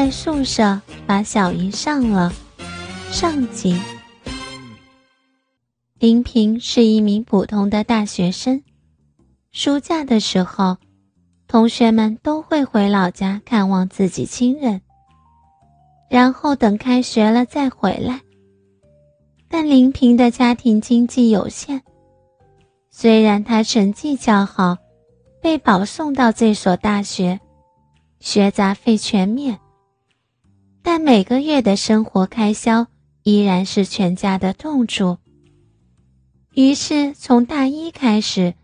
[0.00, 2.32] 在宿舍把小姨上了。
[3.10, 3.78] 上集。
[5.98, 8.62] 林平是一名普通的大学生，
[9.52, 10.78] 暑假的时候，
[11.46, 14.80] 同学们都会回老家看望自己亲人，
[16.08, 18.22] 然后等开学了再回来。
[19.50, 21.82] 但林平的家庭经济有限，
[22.88, 24.78] 虽然他成绩较好，
[25.42, 27.38] 被保送到这所大学，
[28.18, 29.60] 学杂费全免，
[30.82, 32.86] 但每个月的生活开销
[33.22, 35.18] 依然是全家的痛处。
[36.54, 38.54] 于是，从大一开始，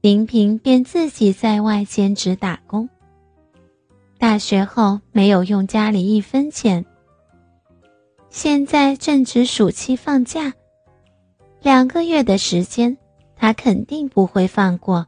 [0.00, 2.88] 林平便自己在外兼职打工。
[4.18, 6.84] 大学后没有用家里一分钱。
[8.28, 10.52] 现在正值暑期放假，
[11.62, 12.96] 两个月的时间，
[13.34, 15.06] 他肯定不会放过。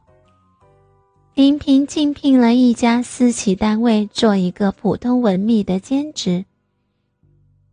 [1.35, 6.45] 林平竞聘了一家私企单位做一个普通文秘的兼职，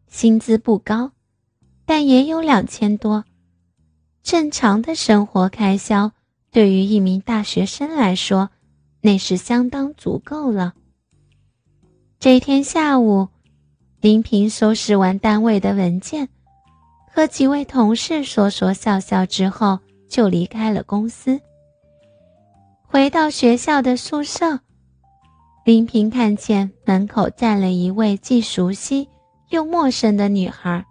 [0.09, 1.13] 薪资不高，
[1.85, 3.23] 但也有两千多。
[4.23, 6.13] 正常的生活开销，
[6.51, 8.49] 对于一名大学生来说，
[9.02, 10.73] 那是相当足够了。
[12.19, 13.29] 这天下午，
[14.01, 16.30] 林平收拾完单位的文件，
[17.13, 21.39] 和几位同事说说笑笑之后，就离开了公司。
[22.93, 24.59] 回到学校的宿舍，
[25.65, 29.09] 林平看见门口站了一位既熟悉
[29.51, 30.85] 又陌生的女孩。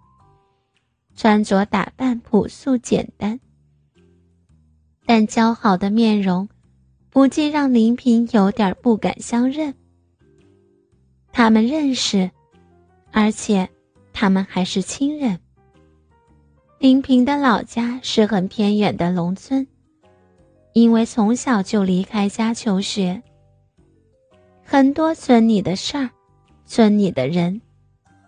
[1.14, 3.38] 穿着打扮朴素简单，
[5.06, 6.48] 但姣好的面容，
[7.10, 9.76] 不禁让林平有点不敢相认。
[11.34, 12.32] 他们认识，
[13.12, 13.68] 而且
[14.14, 15.38] 他们还是亲人。
[16.78, 19.68] 林平的老家是很偏远的农村，
[20.74, 23.22] 因为从小就离开家求学，
[24.64, 26.10] 很多村里的事儿、
[26.66, 27.62] 村里的人，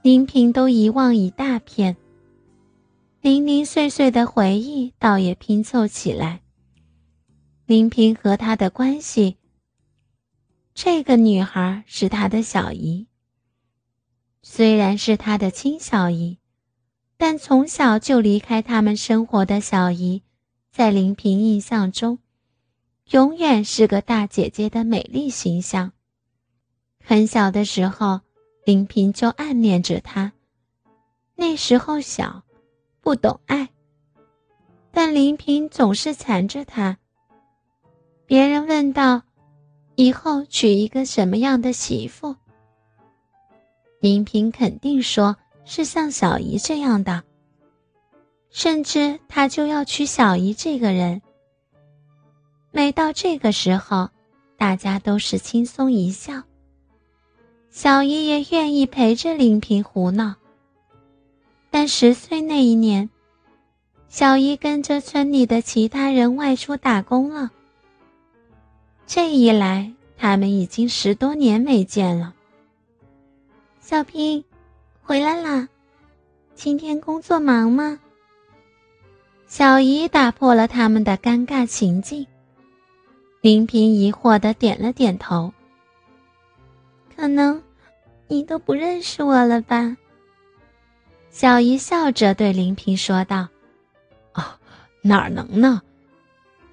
[0.01, 1.95] 林平都遗忘一大片。
[3.21, 6.41] 零零碎碎的回忆，倒也拼凑起来。
[7.67, 9.37] 林平和他的关系，
[10.73, 13.07] 这个女孩是他的小姨。
[14.41, 16.39] 虽然是他的亲小姨，
[17.15, 20.23] 但从小就离开他们生活的小姨，
[20.71, 22.17] 在林平印象中，
[23.11, 25.91] 永远是个大姐姐的美丽形象。
[27.03, 28.21] 很小的时候，
[28.65, 30.33] 林平就暗恋着她。
[31.35, 32.43] 那时候小。
[33.03, 33.67] 不懂爱，
[34.91, 36.99] 但林平总是缠着他。
[38.27, 39.23] 别人问道
[39.97, 42.35] ：“以后娶一个什么样的媳妇？”
[43.99, 45.35] 林平肯定说
[45.65, 47.23] 是像小姨这样的，
[48.51, 51.23] 甚至他就要娶小姨这个人。
[52.73, 54.09] 每到这个时候，
[54.57, 56.41] 大家都是轻松一笑，
[57.69, 60.35] 小姨也愿意陪着林平胡闹。
[61.69, 63.09] 但十岁那一年，
[64.07, 67.51] 小姨跟着村里的其他人外出打工了。
[69.05, 72.33] 这一来，他们已经十多年没见了。
[73.81, 74.45] 小平，
[75.01, 75.67] 回来啦？
[76.55, 77.99] 今天工作忙吗？
[79.47, 82.25] 小姨打破了他们的尴尬情境。
[83.41, 85.51] 林平疑惑的点了点头。
[87.15, 87.59] 可能，
[88.27, 89.97] 你都不认识我了吧？
[91.31, 93.47] 小姨笑着对林平说道
[94.33, 94.59] ：“啊，
[95.01, 95.81] 哪能呢？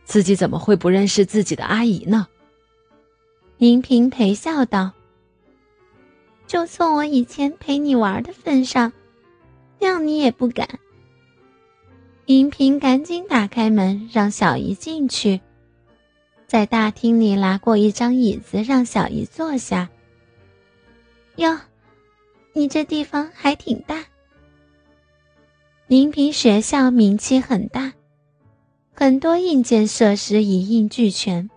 [0.04, 2.28] 自己怎么会不认识自己的阿姨呢？”
[3.56, 4.92] 林平陪笑道
[6.46, 8.92] ：“就从我以前陪你玩的份上，
[9.80, 10.68] 谅你也不敢。”
[12.26, 15.40] 林平赶紧打开门，让小姨进去，
[16.48, 19.90] 在大厅里拿过一张椅子，让小姨坐下。
[21.36, 21.58] 哟，
[22.54, 24.06] 你这地方还挺大。
[25.86, 27.92] 临平学校名气很大，
[28.94, 31.50] 很多硬件设施一应俱全。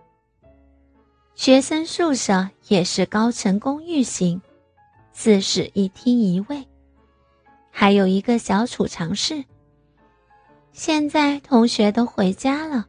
[1.34, 4.42] 学生宿舍也是高层公寓型，
[5.14, 6.68] 四室一厅一卫，
[7.70, 9.42] 还有一个小储藏室。
[10.72, 12.86] 现在同学都回家了，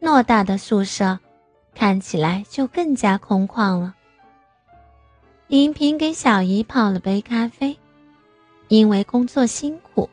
[0.00, 1.18] 偌大的宿舍
[1.74, 3.94] 看起来就更加空旷了。
[5.48, 7.76] 银平给小姨泡了杯咖啡，
[8.68, 10.08] 因为工作辛苦。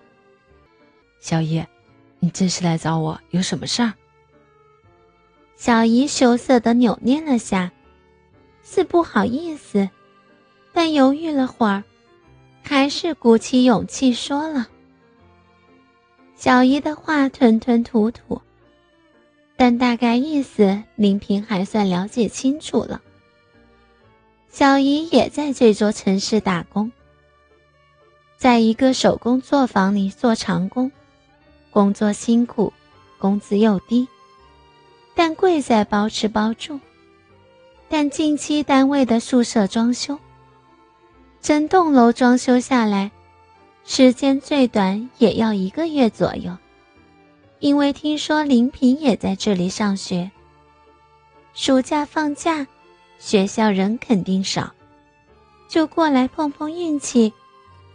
[1.19, 1.63] 小姨，
[2.19, 3.93] 你这是来找我有什么事儿？
[5.55, 7.71] 小姨羞涩的扭捏了下，
[8.61, 9.89] 似不好意思，
[10.73, 11.83] 但犹豫了会儿，
[12.61, 14.67] 还是鼓起勇气说了。
[16.35, 18.41] 小姨的话吞吞吐吐，
[19.57, 23.01] 但大概意思林平还算了解清楚了。
[24.49, 26.91] 小姨也在这座城市打工，
[28.37, 30.91] 在一个手工作坊里做长工，
[31.71, 32.71] 工作辛苦，
[33.17, 34.07] 工资又低，
[35.15, 36.79] 但贵在包吃包住。
[37.89, 40.19] 但近期单位的宿舍装修，
[41.41, 43.11] 整栋楼装修下来，
[43.85, 46.55] 时间最短也要一个月左右。
[47.59, 50.29] 因为听说林平也在这里上学，
[51.53, 52.67] 暑假放假，
[53.17, 54.71] 学校人肯定少，
[55.67, 57.33] 就过来碰碰运气，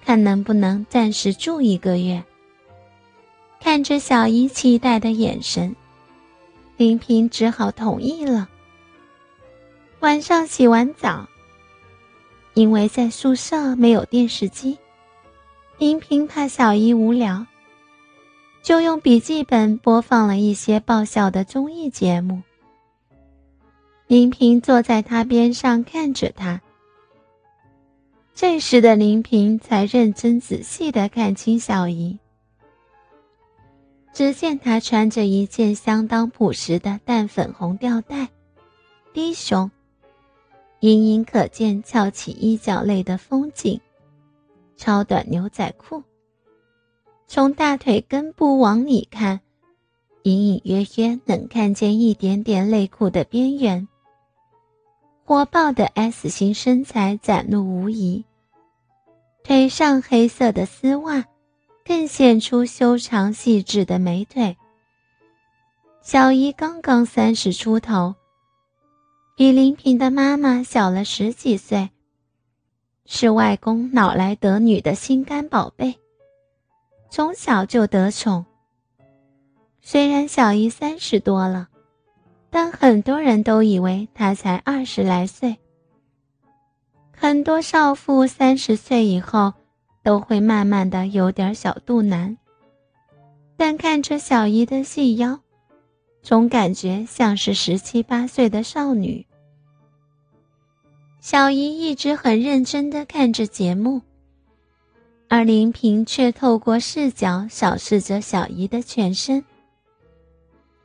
[0.05, 2.23] 看能不能暂时住一个月。
[3.61, 5.77] 看着小姨期待的眼神，
[6.77, 8.49] 林平只好同意了。
[10.01, 11.29] 晚上洗完澡，
[12.55, 14.77] 因为在宿舍没有电视机，
[15.79, 17.47] 林平怕小姨无聊，
[18.63, 22.43] 就用笔记本播放了一些爆笑的综艺节目。
[24.07, 26.61] 林平坐在他边上看着他，
[28.35, 32.19] 这时的林平才认真仔细的看清小姨。
[34.13, 38.29] 只见她穿着一件相当朴实的淡粉红吊带，
[39.15, 39.71] 低胸。
[40.81, 43.81] 隐隐可见翘起衣角类的风景，
[44.77, 46.03] 超短牛仔裤。
[47.35, 49.41] 从大腿根部往里看，
[50.23, 53.89] 隐隐约约能看见一点点内裤的边缘。
[55.25, 58.23] 火爆的 S 型身材展露无遗，
[59.43, 61.25] 腿上黑色的丝袜
[61.87, 64.55] 更显出修长细致的美腿。
[66.03, 68.15] 小姨刚刚三十出头。
[69.35, 71.89] 比林平的妈妈小了十几岁，
[73.07, 75.99] 是外公老来得女的心肝宝贝，
[77.15, 78.47] 从小就得宠。
[79.83, 81.69] 虽然小姨三十多了，
[82.49, 85.59] 但很多人都以为她才二十来岁。
[87.15, 89.53] 很多少妇三十岁以后
[90.03, 92.39] 都会慢慢的有点小肚腩，
[93.59, 95.39] 但看着小姨的细腰。
[96.23, 99.27] 总感觉像是十七八岁的少女。
[101.21, 104.01] 小姨一直很认真地看着节目，
[105.35, 109.43] 而林平却透过视角扫视着小姨的全身。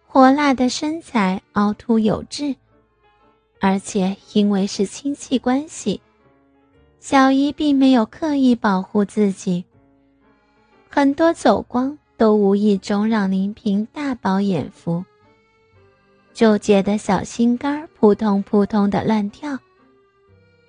[0.06, 2.56] 火辣的身材凹凸有致，
[3.60, 6.00] 而且因为是亲戚关系，
[7.02, 9.66] 小姨并没有刻意保护自己，
[10.90, 15.04] 很多走光都无意中让林平大饱眼福。
[16.34, 19.60] 纠结的小心肝扑通扑通的乱跳，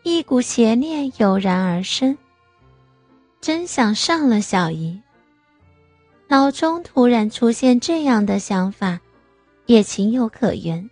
[0.02, 2.18] 一股邪念油然而生。
[3.48, 5.00] 真想上了小姨。
[6.28, 9.00] 脑中突然出现这样的想法，
[9.64, 10.90] 也情有可原。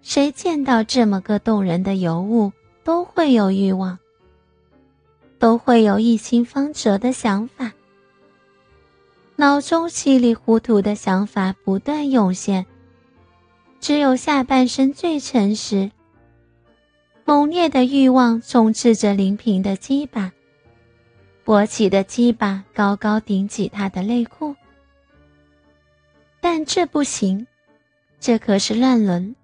[0.00, 2.52] 谁见到这么个动人的尤物，
[2.84, 3.98] 都会有欲望，
[5.40, 7.72] 都会有一心方折的想法。
[9.34, 12.64] 脑中稀里糊涂的想法不断涌现。
[13.80, 15.90] 只有下半身最诚实。
[17.24, 20.32] 猛烈的欲望充斥着林平的鸡巴，
[21.50, 24.54] 勃起的鸡巴高高顶起他的内裤。
[26.40, 27.44] 但这不行，
[28.20, 29.34] 这可是乱伦。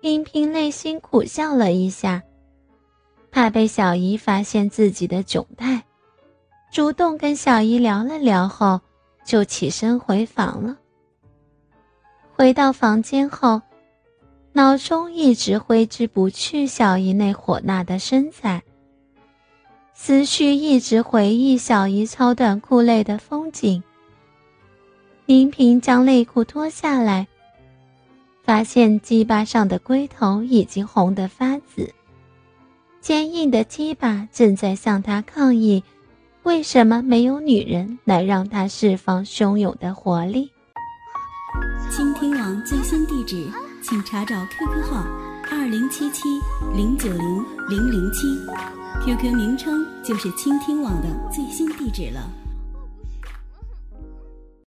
[0.00, 2.24] 林平内心苦笑了一下，
[3.30, 5.84] 怕被小姨发现自己的窘态，
[6.72, 8.80] 主动跟小姨聊了聊后，
[9.24, 10.76] 就起身回房了。
[12.34, 13.62] 回到房间后，
[14.50, 18.60] 脑中一直挥之不去小姨那火辣的身材，
[20.02, 23.82] 思绪一直回忆小姨超短裤内的风景。
[25.26, 27.28] 林平将内裤脱下来，
[28.42, 31.92] 发现鸡巴上的龟头已经红得发紫，
[33.02, 35.84] 坚硬的鸡巴正在向他抗议：
[36.44, 40.50] 为什么没有女人来让他释放汹涌的活力？
[41.90, 43.46] 倾听网最新地址，
[43.82, 45.04] 请查找 QQ 号
[45.50, 46.22] 二零七七
[46.74, 48.26] 零九零零零七
[49.04, 52.39] ，QQ 名称就是倾听网的最新地址了。